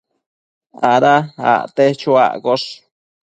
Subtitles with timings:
[0.93, 1.13] Ada
[1.51, 2.67] acte chuaccosh